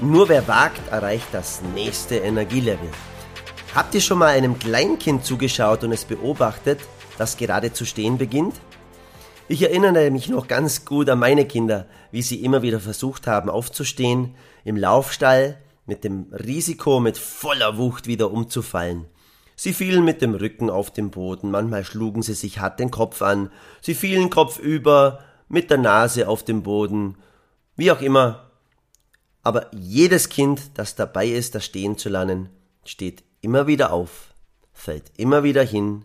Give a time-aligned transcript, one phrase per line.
[0.00, 2.90] Nur wer wagt, erreicht das nächste Energielevel.
[3.74, 6.80] Habt ihr schon mal einem Kleinkind zugeschaut und es beobachtet,
[7.16, 8.54] das gerade zu stehen beginnt?
[9.48, 13.48] Ich erinnere mich noch ganz gut an meine Kinder, wie sie immer wieder versucht haben
[13.48, 15.56] aufzustehen, im Laufstall,
[15.86, 19.06] mit dem Risiko mit voller Wucht wieder umzufallen.
[19.54, 23.22] Sie fielen mit dem Rücken auf den Boden, manchmal schlugen sie sich hart den Kopf
[23.22, 27.16] an, sie fielen kopfüber, mit der Nase auf dem Boden,
[27.76, 28.45] wie auch immer,
[29.46, 32.48] aber jedes Kind, das dabei ist, das Stehen zu lernen,
[32.84, 34.34] steht immer wieder auf,
[34.72, 36.04] fällt immer wieder hin,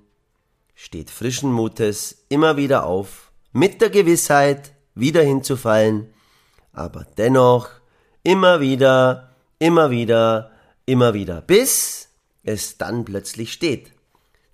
[0.76, 6.14] steht frischen Mutes immer wieder auf, mit der Gewissheit, wieder hinzufallen,
[6.72, 7.70] aber dennoch
[8.22, 10.52] immer wieder, immer wieder,
[10.86, 12.10] immer wieder, bis
[12.44, 13.92] es dann plötzlich steht.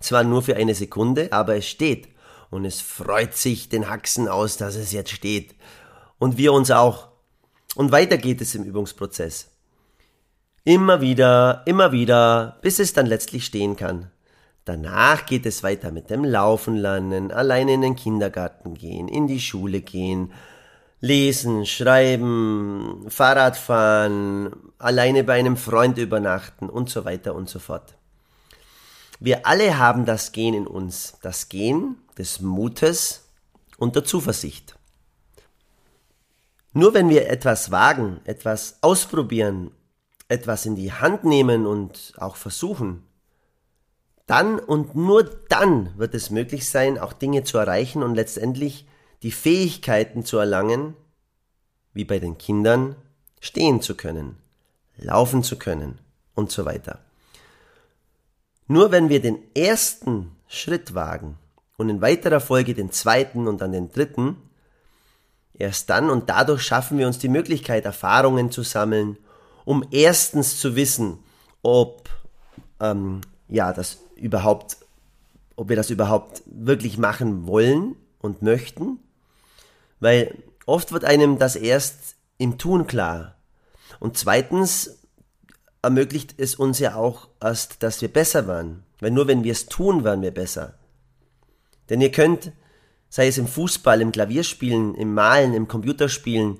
[0.00, 2.08] Zwar nur für eine Sekunde, aber es steht.
[2.48, 5.54] Und es freut sich den Haxen aus, dass es jetzt steht.
[6.18, 7.07] Und wir uns auch.
[7.78, 9.52] Und weiter geht es im Übungsprozess.
[10.64, 14.10] Immer wieder, immer wieder, bis es dann letztlich stehen kann.
[14.64, 19.38] Danach geht es weiter mit dem Laufen lernen, alleine in den Kindergarten gehen, in die
[19.38, 20.32] Schule gehen,
[20.98, 27.94] lesen, schreiben, Fahrrad fahren, alleine bei einem Freund übernachten und so weiter und so fort.
[29.20, 33.22] Wir alle haben das Gen in uns, das Gen des Mutes
[33.76, 34.77] und der Zuversicht.
[36.78, 39.72] Nur wenn wir etwas wagen, etwas ausprobieren,
[40.28, 43.02] etwas in die Hand nehmen und auch versuchen,
[44.26, 48.86] dann und nur dann wird es möglich sein, auch Dinge zu erreichen und letztendlich
[49.24, 50.94] die Fähigkeiten zu erlangen,
[51.94, 52.94] wie bei den Kindern,
[53.40, 54.36] stehen zu können,
[54.98, 55.98] laufen zu können
[56.36, 57.00] und so weiter.
[58.68, 61.38] Nur wenn wir den ersten Schritt wagen
[61.76, 64.36] und in weiterer Folge den zweiten und dann den dritten,
[65.58, 69.18] Erst dann und dadurch schaffen wir uns die Möglichkeit, Erfahrungen zu sammeln,
[69.64, 71.18] um erstens zu wissen,
[71.62, 72.08] ob
[72.80, 74.76] ähm, ja das überhaupt,
[75.56, 79.00] ob wir das überhaupt wirklich machen wollen und möchten,
[80.00, 83.34] weil oft wird einem das erst im Tun klar.
[83.98, 84.98] Und zweitens
[85.82, 88.84] ermöglicht es uns ja auch erst, dass wir besser waren.
[89.00, 90.74] Weil nur wenn wir es tun, werden wir besser.
[91.88, 92.52] Denn ihr könnt
[93.08, 96.58] sei es im Fußball, im Klavierspielen, im Malen, im Computerspielen,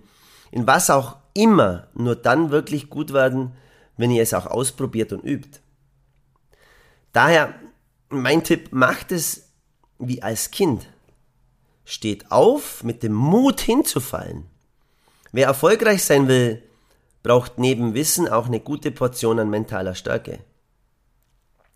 [0.50, 3.52] in was auch immer, nur dann wirklich gut werden,
[3.96, 5.60] wenn ihr es auch ausprobiert und übt.
[7.12, 7.54] Daher
[8.08, 9.50] mein Tipp, macht es
[9.98, 10.86] wie als Kind.
[11.84, 14.46] Steht auf mit dem Mut hinzufallen.
[15.32, 16.62] Wer erfolgreich sein will,
[17.22, 20.38] braucht neben Wissen auch eine gute Portion an mentaler Stärke.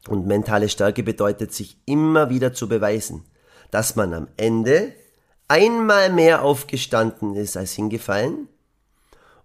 [0.09, 3.25] Und mentale Stärke bedeutet, sich immer wieder zu beweisen
[3.73, 4.95] dass man am Ende
[5.49, 8.49] einmal mehr aufgestanden ist als hingefallen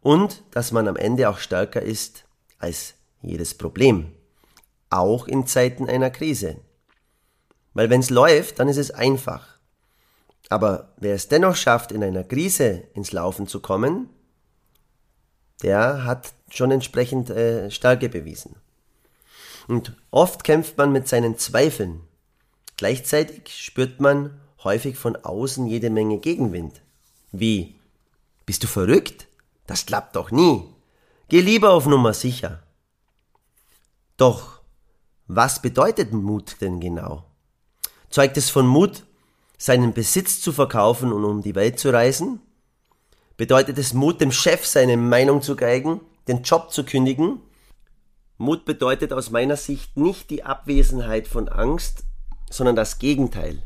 [0.02, 2.26] und dass man am Ende auch stärker ist
[2.60, 4.12] als jedes Problem,
[4.90, 6.58] auch in Zeiten einer Krise.
[7.74, 9.58] Weil wenn es läuft, dann ist es einfach.
[10.50, 14.10] Aber wer es dennoch schafft, in einer Krise ins Laufen zu kommen,
[15.64, 18.56] der hat schon entsprechend äh, Stärke bewiesen.
[19.68, 22.07] Und oft kämpft man mit seinen Zweifeln,
[22.78, 26.82] Gleichzeitig spürt man häufig von außen jede Menge Gegenwind.
[27.32, 27.76] Wie?
[28.46, 29.28] Bist du verrückt?
[29.66, 30.64] Das klappt doch nie.
[31.28, 32.64] Geh lieber auf Nummer sicher.
[34.16, 34.62] Doch,
[35.28, 37.26] was bedeutet Mut denn genau?
[38.10, 39.04] Zeugt es von Mut,
[39.58, 42.40] seinen Besitz zu verkaufen und um die Welt zu reisen?
[43.36, 47.42] Bedeutet es Mut, dem Chef seine Meinung zu geigen, den Job zu kündigen?
[48.38, 52.07] Mut bedeutet aus meiner Sicht nicht die Abwesenheit von Angst,
[52.50, 53.62] sondern das Gegenteil.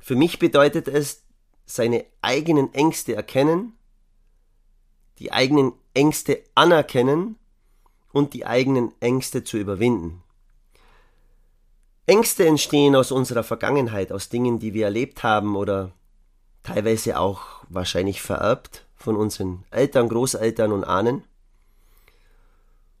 [0.00, 1.22] Für mich bedeutet es,
[1.66, 3.74] seine eigenen Ängste erkennen,
[5.18, 7.36] die eigenen Ängste anerkennen
[8.12, 10.22] und die eigenen Ängste zu überwinden.
[12.06, 15.92] Ängste entstehen aus unserer Vergangenheit, aus Dingen, die wir erlebt haben oder
[16.62, 21.22] teilweise auch wahrscheinlich vererbt von unseren Eltern, Großeltern und Ahnen.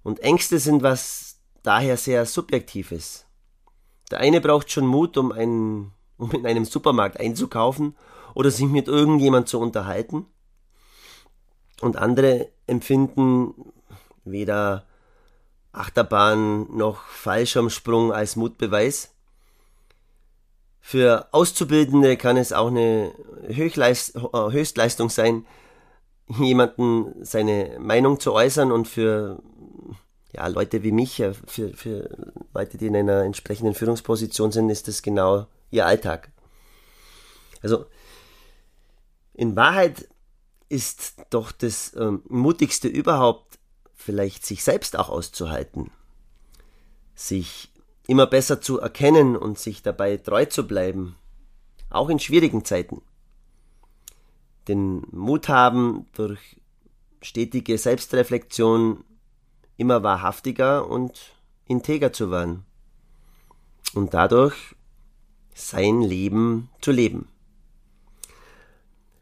[0.02, 3.24] Und Ängste sind was daher sehr Subjektives.
[4.10, 7.96] Der eine braucht schon Mut, um einen um in einem Supermarkt einzukaufen
[8.34, 10.26] oder sich mit irgendjemand zu unterhalten.
[11.80, 13.54] Und andere empfinden
[14.24, 14.84] weder
[15.72, 19.14] Achterbahn noch Fallschirmsprung als Mutbeweis.
[20.80, 23.12] Für Auszubildende kann es auch eine
[23.46, 25.46] Höchleist äh, Höchstleistung sein,
[26.26, 29.40] jemanden seine Meinung zu äußern und für
[30.32, 35.02] ja, Leute wie mich, für, für Leute, die in einer entsprechenden Führungsposition sind, ist das
[35.02, 36.30] genau ihr Alltag.
[37.62, 37.86] Also
[39.34, 40.08] in Wahrheit
[40.68, 43.58] ist doch das ähm, mutigste überhaupt,
[43.94, 45.90] vielleicht sich selbst auch auszuhalten,
[47.14, 47.70] sich
[48.06, 51.16] immer besser zu erkennen und sich dabei treu zu bleiben,
[51.90, 53.02] auch in schwierigen Zeiten.
[54.66, 56.56] Den Mut haben, durch
[57.22, 59.04] stetige Selbstreflexion
[59.78, 61.32] immer wahrhaftiger und
[61.64, 62.66] integer zu werden
[63.94, 64.76] und dadurch
[65.54, 67.28] sein Leben zu leben.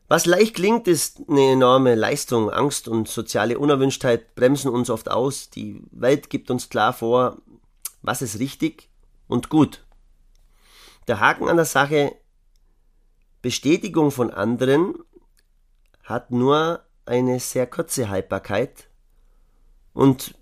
[0.09, 2.51] Was leicht klingt, ist eine enorme Leistung.
[2.51, 5.51] Angst und soziale Unerwünschtheit bremsen uns oft aus.
[5.51, 7.39] Die Welt gibt uns klar vor,
[8.03, 8.89] was ist richtig
[9.27, 9.85] und gut.
[11.09, 12.15] Der Haken an der Sache,
[13.43, 14.95] Bestätigung von anderen
[16.05, 18.89] hat nur eine sehr kurze Haltbarkeit
[19.93, 20.35] und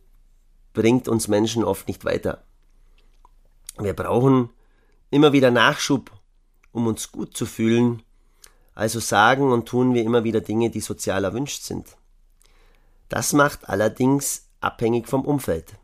[0.75, 2.45] bringt uns Menschen oft nicht weiter.
[3.79, 4.51] Wir brauchen
[5.11, 6.11] immer wieder Nachschub,
[6.73, 8.03] um uns gut zu fühlen,
[8.75, 11.97] also sagen und tun wir immer wieder Dinge, die sozial erwünscht sind.
[13.09, 15.75] Das macht allerdings abhängig vom Umfeld.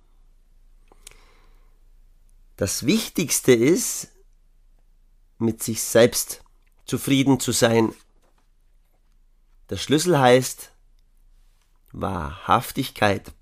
[2.56, 4.08] Das Wichtigste ist,
[5.38, 6.42] mit sich selbst
[6.84, 7.94] zufrieden zu sein.
[9.70, 10.72] Der Schlüssel heißt
[11.92, 13.32] Wahrhaftigkeit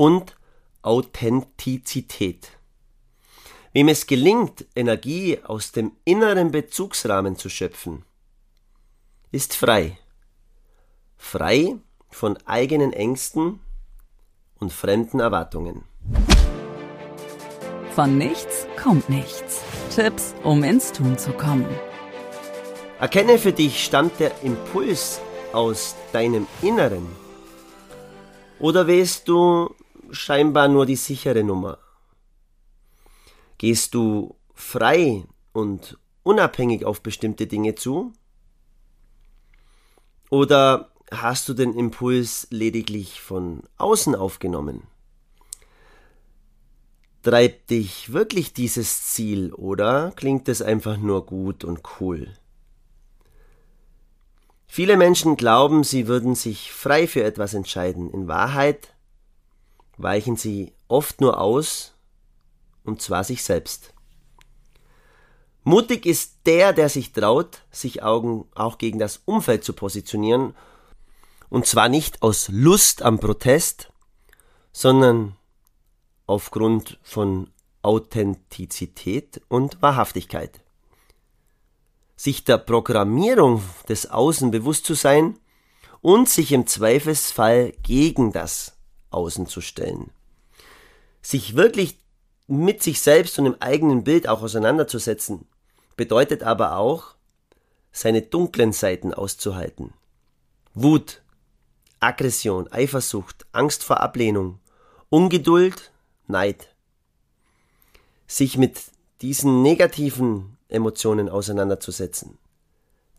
[0.00, 0.34] und
[0.80, 2.52] Authentizität.
[3.74, 8.06] Wem es gelingt, Energie aus dem inneren Bezugsrahmen zu schöpfen,
[9.30, 9.98] ist frei.
[11.18, 11.76] Frei
[12.08, 13.60] von eigenen Ängsten
[14.58, 15.84] und fremden Erwartungen.
[17.94, 19.62] Von nichts kommt nichts.
[19.94, 21.68] Tipps, um ins Tun zu kommen.
[22.98, 25.20] Erkenne für dich, stammt der Impuls
[25.52, 27.06] aus deinem Inneren?
[28.58, 29.74] Oder wählst du
[30.12, 31.78] scheinbar nur die sichere Nummer?
[33.58, 38.12] Gehst du frei und unabhängig auf bestimmte Dinge zu?
[40.30, 44.84] Oder hast du den Impuls lediglich von außen aufgenommen?
[47.22, 52.32] Treibt dich wirklich dieses Ziel oder klingt es einfach nur gut und cool?
[54.66, 58.08] Viele Menschen glauben, sie würden sich frei für etwas entscheiden.
[58.10, 58.94] In Wahrheit
[60.02, 61.94] weichen sie oft nur aus,
[62.84, 63.92] und zwar sich selbst.
[65.62, 70.54] Mutig ist der, der sich traut, sich auch gegen das Umfeld zu positionieren,
[71.50, 73.92] und zwar nicht aus Lust am Protest,
[74.72, 75.36] sondern
[76.26, 77.50] aufgrund von
[77.82, 80.62] Authentizität und Wahrhaftigkeit.
[82.16, 85.38] Sich der Programmierung des Außen bewusst zu sein
[86.00, 88.79] und sich im Zweifelsfall gegen das
[89.10, 90.10] Außen zu stellen.
[91.22, 91.98] Sich wirklich
[92.46, 95.46] mit sich selbst und im eigenen Bild auch auseinanderzusetzen,
[95.96, 97.14] bedeutet aber auch,
[97.92, 99.92] seine dunklen Seiten auszuhalten.
[100.74, 101.22] Wut,
[102.00, 104.58] Aggression, Eifersucht, Angst vor Ablehnung,
[105.10, 105.90] Ungeduld,
[106.26, 106.74] Neid.
[108.26, 108.80] Sich mit
[109.20, 112.38] diesen negativen Emotionen auseinanderzusetzen,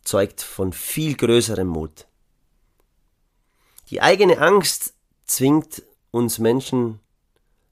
[0.02, 2.06] zeugt von viel größerem Mut.
[3.90, 4.94] Die eigene Angst
[5.24, 7.00] zwingt uns Menschen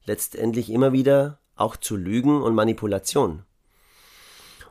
[0.04, 3.44] letztendlich immer wieder auch zu Lügen und Manipulation.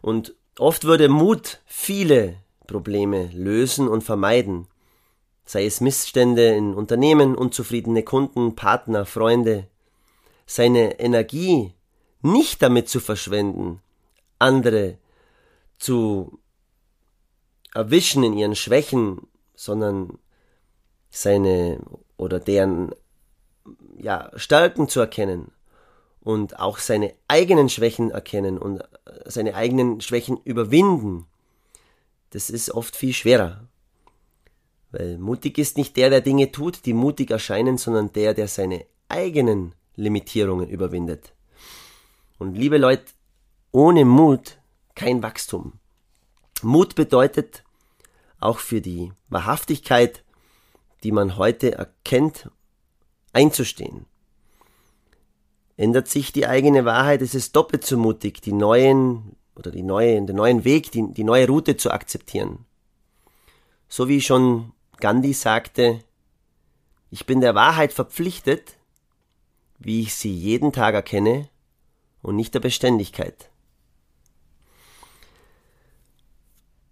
[0.01, 4.67] Und oft würde Mut viele Probleme lösen und vermeiden,
[5.45, 9.67] sei es Missstände in Unternehmen, unzufriedene Kunden, Partner, Freunde,
[10.45, 11.73] seine Energie
[12.21, 13.81] nicht damit zu verschwenden,
[14.39, 14.97] andere
[15.77, 16.39] zu
[17.73, 20.19] erwischen in ihren Schwächen, sondern
[21.09, 21.79] seine
[22.19, 22.93] oder deren
[23.97, 25.51] ja, Stärken zu erkennen
[26.21, 28.83] und auch seine eigenen Schwächen erkennen und
[29.25, 31.25] seine eigenen Schwächen überwinden,
[32.31, 33.67] das ist oft viel schwerer.
[34.91, 38.85] Weil mutig ist nicht der, der Dinge tut, die mutig erscheinen, sondern der, der seine
[39.07, 41.33] eigenen Limitierungen überwindet.
[42.37, 43.05] Und liebe Leute,
[43.71, 44.57] ohne Mut
[44.95, 45.73] kein Wachstum.
[46.61, 47.63] Mut bedeutet
[48.39, 50.23] auch für die Wahrhaftigkeit,
[51.03, 52.49] die man heute erkennt,
[53.33, 54.05] einzustehen.
[55.77, 60.21] Ändert sich die eigene Wahrheit, ist es doppelt so mutig, die neuen oder die neue,
[60.21, 62.65] den neuen Weg, die, die neue Route zu akzeptieren.
[63.87, 65.99] So wie schon Gandhi sagte,
[67.09, 68.75] ich bin der Wahrheit verpflichtet,
[69.79, 71.49] wie ich sie jeden Tag erkenne
[72.21, 73.49] und nicht der Beständigkeit.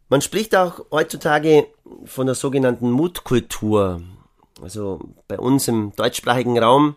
[0.10, 1.68] Man spricht auch heutzutage
[2.06, 4.02] von der sogenannten Mutkultur.
[4.62, 6.96] Also bei uns im deutschsprachigen Raum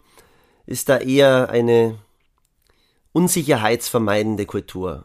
[0.66, 1.98] ist da eher eine
[3.12, 5.04] unsicherheitsvermeidende Kultur.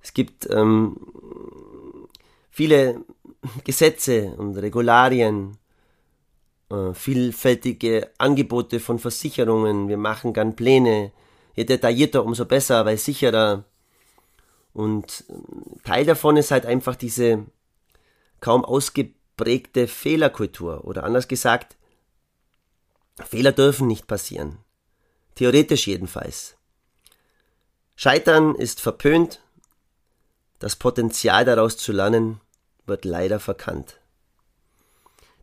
[0.00, 0.96] Es gibt ähm,
[2.50, 3.04] viele
[3.64, 5.58] Gesetze und Regularien,
[6.70, 9.88] äh, vielfältige Angebote von Versicherungen.
[9.88, 11.12] Wir machen gern Pläne.
[11.54, 13.64] Je detaillierter, umso besser, weil sicherer.
[14.72, 17.46] Und ähm, Teil davon ist halt einfach diese
[18.40, 20.84] kaum ausgeprägte Fehlerkultur.
[20.84, 21.76] Oder anders gesagt,
[23.24, 24.58] Fehler dürfen nicht passieren.
[25.34, 26.56] Theoretisch jedenfalls.
[27.96, 29.40] Scheitern ist verpönt,
[30.58, 32.40] das Potenzial daraus zu lernen
[32.86, 33.98] wird leider verkannt.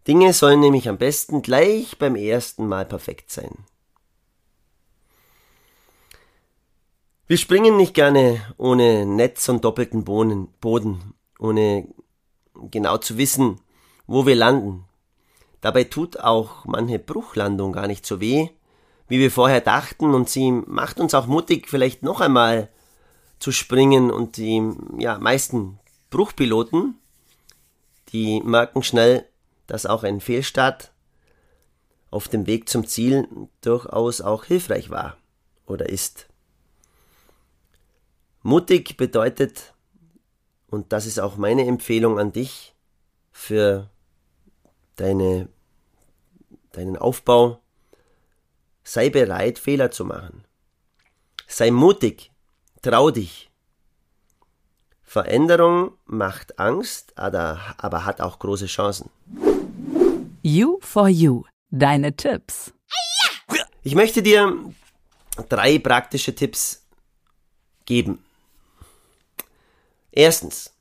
[0.07, 3.65] Dinge sollen nämlich am besten gleich beim ersten Mal perfekt sein.
[7.29, 11.88] Wir springen nicht gerne ohne Netz und doppelten Boden, ohne
[12.55, 13.62] genau zu wissen,
[14.07, 14.86] wo wir landen.
[15.62, 18.50] Dabei tut auch manche Bruchlandung gar nicht so weh,
[19.09, 22.67] wie wir vorher dachten, und sie macht uns auch mutig, vielleicht noch einmal
[23.38, 24.67] zu springen und die
[24.98, 25.77] ja, meisten
[26.09, 26.95] Bruchpiloten,
[28.12, 29.24] die merken schnell,
[29.67, 30.91] dass auch ein Fehlstart
[32.09, 33.27] auf dem Weg zum Ziel
[33.62, 35.15] durchaus auch hilfreich war
[35.67, 36.28] oder ist.
[38.41, 39.74] Mutig bedeutet,
[40.67, 42.74] und das ist auch meine Empfehlung an dich
[43.31, 43.89] für
[44.96, 45.50] deine,
[46.72, 47.62] deinen Aufbau,
[48.91, 50.43] Sei bereit, Fehler zu machen.
[51.46, 52.31] Sei mutig,
[52.81, 53.51] trau dich.
[55.03, 59.12] Veränderung macht Angst, aber, aber hat auch große Chancen.
[60.41, 61.43] You for You.
[61.69, 62.74] Deine Tipps.
[63.84, 64.58] Ich möchte dir
[65.50, 66.84] drei praktische Tipps
[67.86, 68.25] geben.
[70.11, 70.73] Erstens.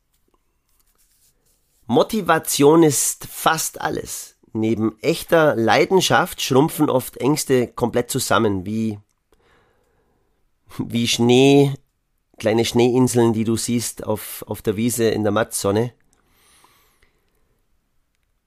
[1.87, 4.37] Motivation ist fast alles.
[4.53, 8.99] Neben echter Leidenschaft schrumpfen oft Ängste komplett zusammen, wie,
[10.79, 11.75] wie Schnee,
[12.39, 15.93] kleine Schneeinseln, die du siehst auf, auf der Wiese in der Mattsonne.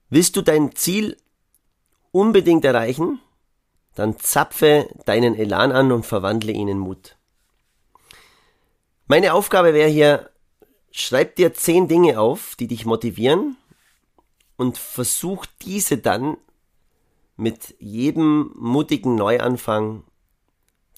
[0.09, 1.17] Willst du dein Ziel
[2.11, 3.19] unbedingt erreichen?
[3.95, 7.15] Dann zapfe deinen Elan an und verwandle ihn in Mut.
[9.07, 10.30] Meine Aufgabe wäre hier,
[10.91, 13.57] schreib dir zehn Dinge auf, die dich motivieren
[14.57, 16.38] und versuch diese dann
[17.36, 20.03] mit jedem mutigen Neuanfang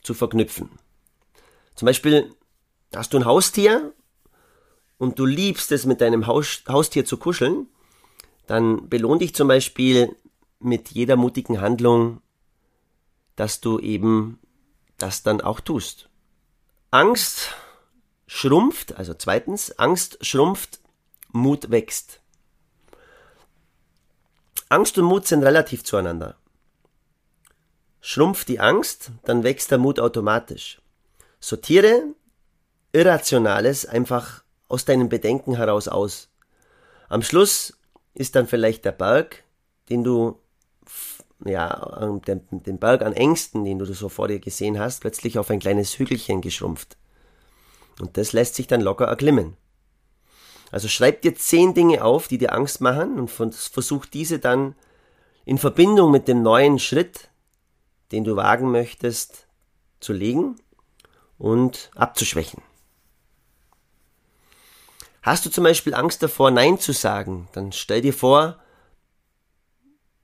[0.02, 0.70] zu verknüpfen.
[1.76, 2.36] Zum Beispiel
[2.94, 3.94] hast du ein Haustier
[4.98, 7.68] und du liebst es mit deinem Haus Haustier zu kuscheln,
[8.48, 10.16] dann belohn dich zum Beispiel
[10.60, 12.22] mit jeder mutigen Handlung,
[13.36, 14.40] dass du eben
[14.98, 16.10] das dann auch tust.
[16.92, 17.56] Angst
[18.28, 20.80] schrumpft, also zweitens, Angst schrumpft,
[21.32, 22.22] Mut wächst.
[24.70, 26.36] Angst und Mut sind relativ zueinander.
[28.02, 30.82] Schrumpft die Angst, dann wächst der Mut automatisch.
[31.40, 32.04] Sortiere
[32.92, 36.30] Irrationales einfach aus deinen Bedenken heraus aus.
[37.10, 37.78] Am Schluss
[38.14, 39.44] ist dann vielleicht der Berg,
[39.90, 40.40] den du,
[41.46, 45.50] ja, den, den Berg an Ängsten, den du so vor dir gesehen hast, plötzlich auf
[45.50, 46.98] ein kleines Hügelchen geschrumpft.
[48.00, 49.56] Und das lässt sich dann locker erklimmen.
[50.72, 54.76] Also schreib dir zehn Dinge auf, die dir Angst machen und versuch diese dann
[55.46, 57.30] in Verbindung mit dem neuen Schritt,
[58.12, 59.48] den du wagen möchtest,
[60.00, 60.56] zu legen
[61.38, 62.62] und abzuschwächen.
[65.22, 68.60] Hast du zum Beispiel Angst davor, Nein zu sagen, dann stell dir vor,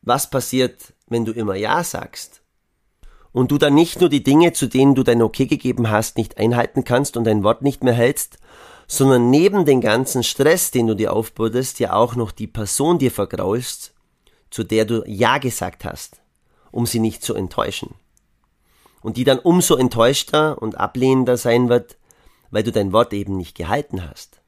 [0.01, 2.41] was passiert, wenn du immer Ja sagst.
[3.31, 6.37] Und du dann nicht nur die Dinge, zu denen du dein Okay gegeben hast, nicht
[6.37, 8.39] einhalten kannst und dein Wort nicht mehr hältst,
[8.87, 13.11] sondern neben den ganzen Stress, den du dir aufbürdest, ja auch noch die Person dir
[13.11, 13.93] vergraulst,
[14.49, 16.21] zu der du Ja gesagt hast,
[16.71, 17.93] um sie nicht zu enttäuschen.
[19.01, 21.97] Und die dann umso enttäuschter und ablehnender sein wird,
[22.49, 24.41] weil du dein Wort eben nicht gehalten hast.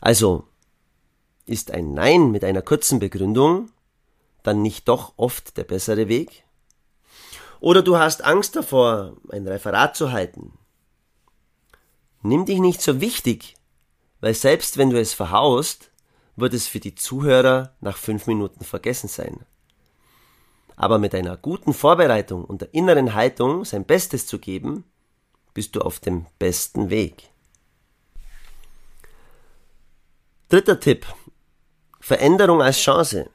[0.00, 0.44] Also,
[1.44, 3.70] ist ein Nein mit einer kurzen Begründung
[4.42, 6.44] dann nicht doch oft der bessere Weg?
[7.60, 10.52] Oder du hast Angst davor, ein Referat zu halten,
[12.22, 13.56] Nimm dich nicht so wichtig,
[14.20, 15.90] weil selbst wenn du es verhaust,
[16.36, 19.46] wird es für die Zuhörer nach fünf Minuten vergessen sein.
[20.76, 24.84] Aber mit einer guten Vorbereitung und der inneren Haltung sein Bestes zu geben,
[25.54, 27.30] bist du auf dem besten Weg.
[30.48, 31.06] Dritter Tipp.
[32.00, 33.30] Veränderung als Chance.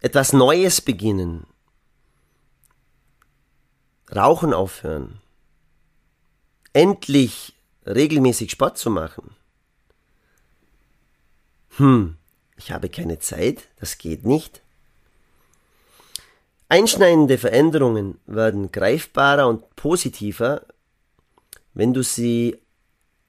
[0.00, 1.46] Etwas Neues beginnen.
[4.14, 5.20] Rauchen aufhören.
[6.72, 7.54] Endlich
[7.86, 9.36] regelmäßig Sport zu machen.
[11.76, 12.16] Hm,
[12.56, 14.62] ich habe keine Zeit, das geht nicht.
[16.68, 20.66] Einschneidende Veränderungen werden greifbarer und positiver,
[21.74, 22.58] wenn du sie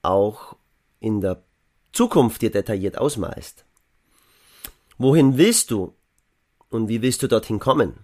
[0.02, 0.56] auch
[1.00, 1.42] in der
[1.92, 3.64] Zukunft dir detailliert ausmalst.
[4.98, 5.94] Wohin willst du
[6.70, 7.98] und wie willst du dorthin kommen?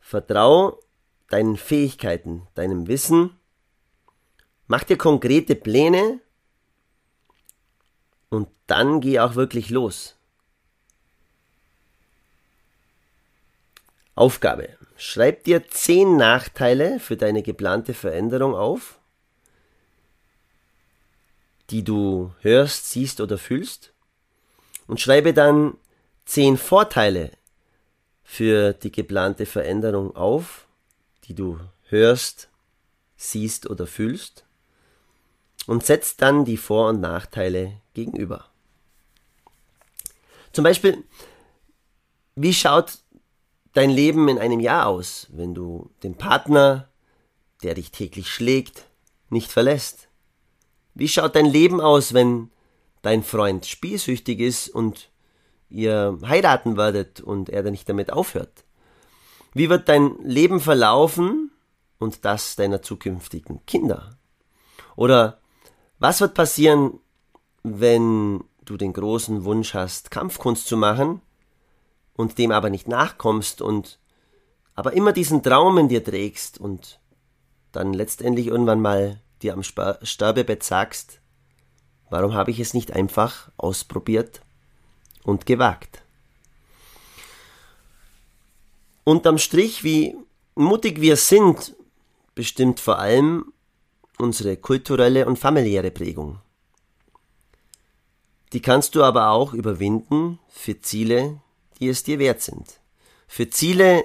[0.00, 0.78] Vertrau
[1.28, 3.30] deinen Fähigkeiten, deinem Wissen,
[4.66, 6.20] mach dir konkrete Pläne
[8.28, 10.16] und dann geh auch wirklich los.
[14.14, 14.70] Aufgabe.
[14.96, 18.98] Schreib dir zehn Nachteile für deine geplante Veränderung auf,
[21.68, 23.92] die du hörst, siehst oder fühlst.
[24.86, 25.76] Und schreibe dann
[26.24, 27.30] zehn Vorteile
[28.24, 30.65] für die geplante Veränderung auf,
[31.28, 32.48] die du hörst,
[33.16, 34.44] siehst oder fühlst.
[35.66, 38.46] Und setz dann die Vor- und Nachteile gegenüber.
[40.52, 41.02] Zum Beispiel,
[42.36, 42.98] wie schaut
[43.72, 46.88] dein Leben in einem Jahr aus, wenn du den Partner,
[47.62, 48.86] der dich täglich schlägt,
[49.28, 50.08] nicht verlässt?
[50.94, 52.50] Wie schaut dein Leben aus, wenn
[53.02, 55.10] dein Freund spielsüchtig ist und
[55.68, 58.65] ihr heiraten werdet und er dann nicht damit aufhört?
[59.56, 61.50] Wie wird dein Leben verlaufen
[61.98, 64.18] und das deiner zukünftigen Kinder?
[64.96, 65.40] Oder
[65.98, 67.00] was wird passieren,
[67.62, 71.22] wenn du den großen Wunsch hast, Kampfkunst zu machen
[72.12, 73.98] und dem aber nicht nachkommst und
[74.74, 77.00] aber immer diesen Traum in dir trägst und
[77.72, 81.22] dann letztendlich irgendwann mal dir am Sterbebett sagst,
[82.10, 84.42] warum habe ich es nicht einfach ausprobiert
[85.22, 86.02] und gewagt?
[89.08, 90.16] Unterm Strich, wie
[90.56, 91.76] mutig wir sind,
[92.34, 93.52] bestimmt vor allem
[94.18, 96.40] unsere kulturelle und familiäre Prägung.
[98.52, 101.40] Die kannst du aber auch überwinden für Ziele,
[101.78, 102.80] die es dir wert sind.
[103.28, 104.02] Für Ziele,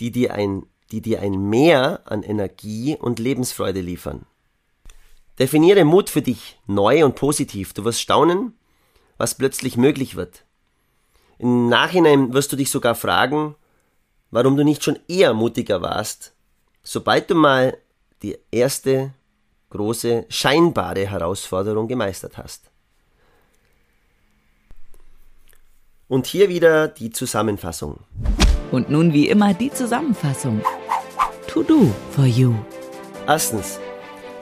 [0.00, 4.26] die dir ein, die dir ein Mehr an Energie und Lebensfreude liefern.
[5.38, 7.72] Definiere Mut für dich neu und positiv.
[7.72, 8.58] Du wirst staunen,
[9.16, 10.44] was plötzlich möglich wird.
[11.38, 13.54] Im Nachhinein wirst du dich sogar fragen,
[14.30, 16.32] warum du nicht schon eher mutiger warst,
[16.82, 17.76] sobald du mal
[18.22, 19.12] die erste
[19.70, 22.70] große scheinbare Herausforderung gemeistert hast.
[26.08, 28.00] Und hier wieder die Zusammenfassung.
[28.70, 30.62] Und nun wie immer die Zusammenfassung.
[31.48, 32.54] To do for you.
[33.26, 33.78] Erstens,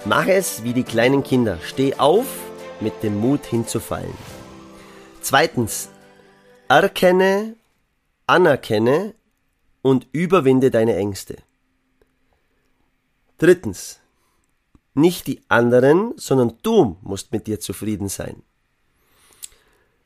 [0.05, 1.59] mach es wie die kleinen Kinder.
[1.64, 2.27] Steh auf
[2.81, 4.14] mit dem Mut hinzufallen.
[5.20, 5.88] Zweitens,
[6.68, 7.57] erkenne,
[8.29, 9.14] anerkenne
[9.87, 11.37] und überwinde deine Ängste.
[13.38, 14.01] Drittens,
[14.94, 18.42] nicht die anderen, sondern du musst mit dir zufrieden sein.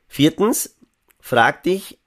[0.07, 0.77] Viertens,
[1.21, 1.99] Frag dich,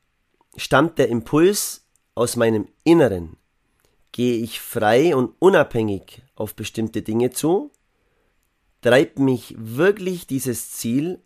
[0.55, 3.37] stammt der Impuls aus meinem Inneren?
[4.11, 7.71] Gehe ich frei und unabhängig auf bestimmte Dinge zu?
[8.81, 11.21] Treibt mich wirklich dieses Ziel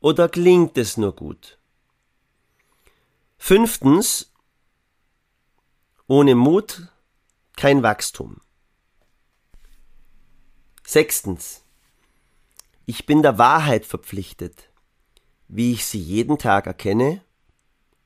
[0.00, 1.58] oder klingt es nur gut?
[3.38, 4.33] Fünftens,
[6.06, 6.88] ohne Mut
[7.56, 8.40] kein Wachstum.
[10.86, 11.62] Sechstens,
[12.86, 14.68] ich bin der Wahrheit verpflichtet
[15.48, 17.22] wie ich sie jeden Tag erkenne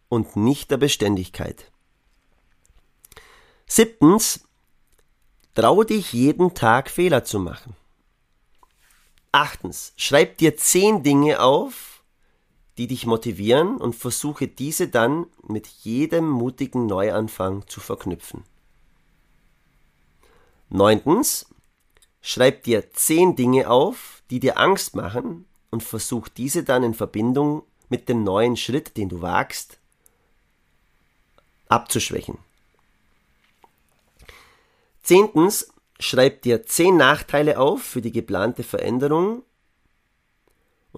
[0.08, 1.70] und nicht der Beständigkeit.
[3.66, 4.40] Siebtens,
[5.54, 7.76] traue dich jeden Tag Fehler zu machen.
[9.32, 11.97] Achtens, schreib dir zehn Dinge auf,
[12.78, 18.44] die dich motivieren und versuche diese dann mit jedem mutigen Neuanfang zu verknüpfen.
[20.70, 21.46] Neuntens,
[22.20, 27.62] schreib dir zehn Dinge auf, die dir Angst machen und versuch diese dann in Verbindung
[27.88, 29.78] mit dem neuen Schritt, den du wagst,
[31.68, 32.38] abzuschwächen.
[35.02, 39.42] Zehntens, schreib dir zehn Nachteile auf für die geplante Veränderung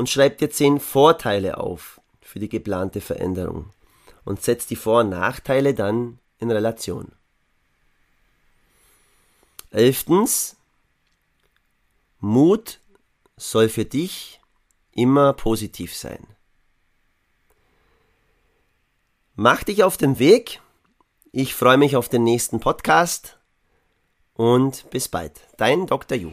[0.00, 3.68] und schreib dir zehn Vorteile auf für die geplante Veränderung
[4.24, 7.12] und setz die Vor- und Nachteile dann in Relation.
[9.70, 10.56] Elftens,
[12.18, 12.80] Mut
[13.36, 14.40] soll für dich
[14.92, 16.26] immer positiv sein.
[19.34, 20.62] Mach dich auf den Weg.
[21.30, 23.38] Ich freue mich auf den nächsten Podcast
[24.32, 25.42] und bis bald.
[25.58, 26.16] Dein Dr.
[26.16, 26.32] Ju.